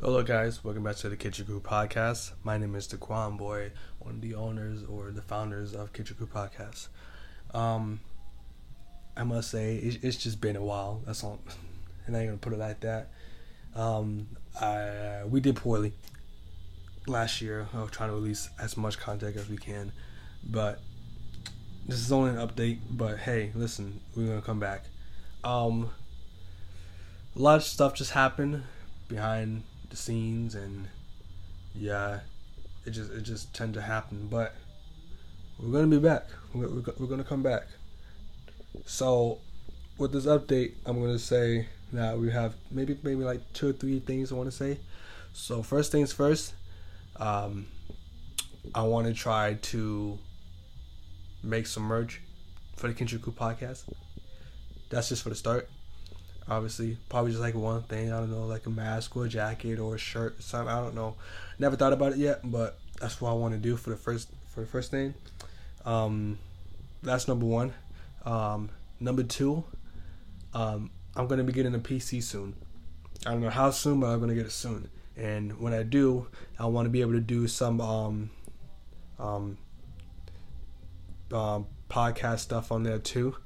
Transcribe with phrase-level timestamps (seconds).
[0.00, 0.62] Hello, guys.
[0.62, 2.30] Welcome back to the Kitchen Krew Podcast.
[2.44, 6.28] My name is Daquan Boy, one of the owners or the founders of Kitchen Krew
[6.28, 6.86] Podcast.
[7.52, 7.98] Um,
[9.16, 11.02] I must say, it, it's just been a while.
[11.04, 11.40] That's all.
[12.06, 13.10] And I'm gonna put it like that.
[13.74, 14.28] Um,
[14.60, 15.92] I, we did poorly
[17.08, 19.90] last year of trying to release as much content as we can,
[20.48, 20.78] but
[21.88, 22.78] this is only an update.
[22.88, 24.84] But hey, listen, we're gonna come back.
[25.42, 25.90] Um,
[27.34, 28.62] a lot of stuff just happened
[29.08, 30.88] behind the scenes and
[31.74, 32.20] yeah
[32.84, 34.28] it just it just tend to happen.
[34.30, 34.54] But
[35.58, 36.26] we're gonna be back.
[36.54, 37.66] We're, we're, we're gonna come back.
[38.86, 39.38] So
[39.98, 43.98] with this update i'm gonna say that we have maybe maybe like two or three
[43.98, 44.78] things i want to say.
[45.32, 46.54] So first things first
[47.16, 47.66] um
[48.74, 50.18] i want to try to
[51.42, 52.20] make some merch
[52.76, 53.82] for the Kitchen Krew podcast.
[54.90, 55.68] That's just for the start
[56.50, 59.78] obviously probably just like one thing i don't know like a mask or a jacket
[59.78, 61.14] or a shirt or something i don't know.
[61.58, 64.30] Never thought about it yet but that's what i want to do for the first
[64.46, 65.14] for the first thing.
[65.84, 66.38] Um
[67.02, 67.74] that's number one.
[68.24, 69.64] Um number two
[70.54, 72.54] um i'm gonna be getting a pc soon.
[73.26, 74.88] I don't know how soon but i'm gonna get it soon.
[75.16, 76.28] And when i do
[76.58, 78.30] i want to be able to do some um
[79.18, 79.58] um
[81.32, 83.36] um podcast stuff on there too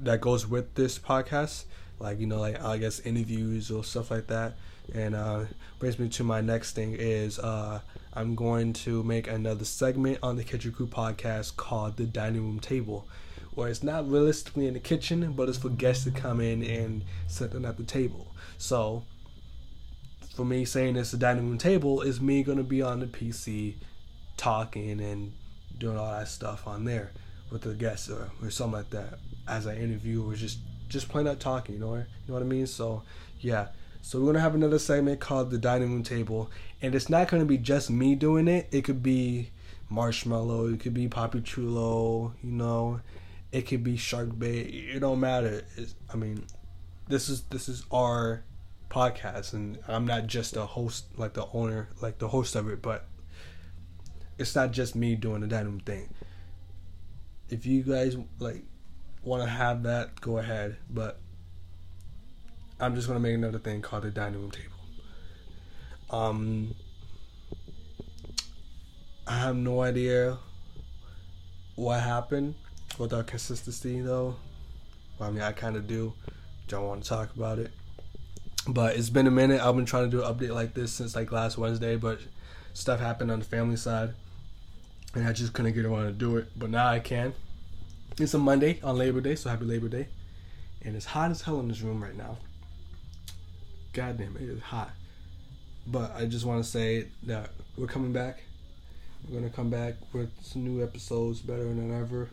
[0.00, 1.64] that goes with this podcast
[2.02, 4.54] like you know like I guess interviews or stuff like that.
[4.92, 5.44] And uh,
[5.78, 7.80] brings me to my next thing is uh,
[8.12, 12.58] I'm going to make another segment on the Kitchen Krew podcast called the Dining Room
[12.58, 13.06] Table,
[13.54, 17.04] where it's not realistically in the kitchen, but it's for guests to come in and
[17.28, 18.26] sit them at the table.
[18.58, 19.04] So
[20.34, 23.74] for me saying it's a dining room table is me gonna be on the PC
[24.36, 25.32] talking and
[25.78, 27.12] doing all that stuff on there
[27.50, 30.58] with the guests or, or something like that as I interview or just
[30.92, 32.66] just plain out talking, you know, you know what I mean?
[32.66, 33.02] So,
[33.40, 33.68] yeah.
[34.02, 37.44] So we're gonna have another segment called the dining room table, and it's not gonna
[37.44, 38.68] be just me doing it.
[38.72, 39.50] It could be
[39.88, 43.00] Marshmallow, it could be Poppy Chulo, you know,
[43.52, 44.66] it could be Shark Bait.
[44.94, 45.64] It don't matter.
[45.76, 46.46] It's, I mean,
[47.08, 48.42] this is this is our
[48.90, 52.82] podcast, and I'm not just a host, like the owner, like the host of it,
[52.82, 53.06] but
[54.38, 56.12] it's not just me doing the dining room thing.
[57.48, 58.64] If you guys like
[59.22, 60.76] want to have that, go ahead.
[60.90, 61.18] But
[62.80, 64.68] I'm just gonna make another thing called the dining room table.
[66.10, 66.74] Um,
[69.26, 70.38] I have no idea
[71.76, 72.54] what happened
[72.98, 74.36] with our consistency, though.
[75.20, 76.12] I mean, I kind of do.
[76.68, 77.70] Don't want to talk about it.
[78.68, 79.60] But it's been a minute.
[79.60, 82.20] I've been trying to do an update like this since like last Wednesday, but
[82.74, 84.14] stuff happened on the family side,
[85.14, 86.48] and I just couldn't get around to do it.
[86.56, 87.34] But now I can.
[88.18, 90.06] It's a Monday on Labor Day, so happy Labor Day.
[90.82, 92.36] And it's hot as hell in this room right now.
[93.94, 94.90] God damn, it is hot.
[95.86, 98.42] But I just want to say that we're coming back.
[99.26, 102.28] We're gonna come back with some new episodes, better than ever.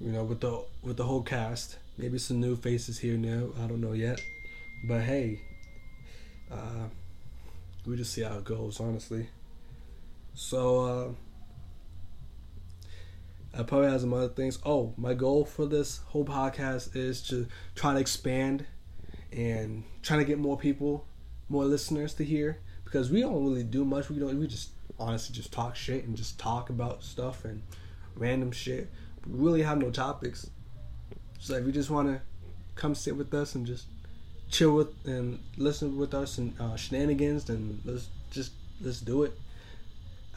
[0.00, 1.78] You know, with the with the whole cast.
[1.96, 3.44] Maybe some new faces here there.
[3.58, 4.20] I don't know yet.
[4.86, 5.40] But hey,
[6.52, 6.88] uh,
[7.86, 9.30] we just see how it goes, honestly.
[10.34, 10.84] So.
[10.84, 11.08] Uh,
[13.56, 14.58] I probably have some other things.
[14.64, 18.64] Oh, my goal for this whole podcast is to try to expand
[19.32, 21.06] and trying to get more people,
[21.48, 24.08] more listeners to hear because we don't really do much.
[24.08, 24.38] We don't.
[24.38, 27.62] We just honestly just talk shit and just talk about stuff and
[28.16, 28.88] random shit.
[29.26, 30.48] We really have no topics.
[31.38, 32.20] So if you just want to
[32.74, 33.86] come sit with us and just
[34.50, 39.32] chill with and listen with us and uh, shenanigans, then let's just let's do it.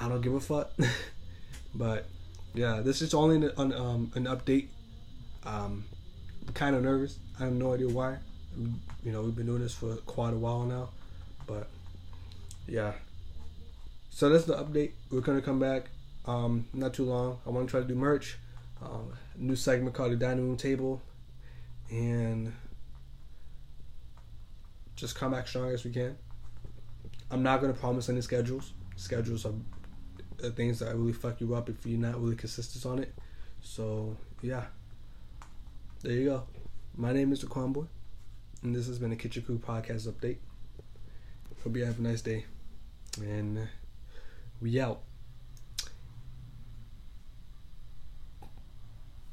[0.00, 0.70] I don't give a fuck.
[1.74, 2.06] but
[2.54, 4.68] yeah, this is only an, an, um, an update.
[5.44, 5.84] Um,
[6.54, 7.18] kind of nervous.
[7.40, 8.18] I have no idea why.
[9.04, 10.90] You know, we've been doing this for quite a while now,
[11.46, 11.66] but
[12.66, 12.92] yeah.
[14.10, 14.92] So that's the update.
[15.10, 15.86] We're gonna come back.
[16.26, 17.38] Um, not too long.
[17.46, 18.36] I want to try to do merch.
[18.82, 21.00] Um, new segment called the dining room table,
[21.90, 22.52] and
[24.94, 26.16] just come back strong as we can.
[27.30, 28.72] I'm not gonna promise any schedules.
[28.96, 29.54] Schedules are
[30.42, 33.14] the things that really fuck you up if you're not really consistent on it.
[33.62, 34.64] So yeah,
[36.02, 36.42] there you go.
[36.96, 37.84] My name is the Boy,
[38.62, 40.38] and this has been a Kitchen Krew podcast update.
[41.62, 42.44] Hope you have a nice day,
[43.18, 43.68] and
[44.60, 45.00] we out.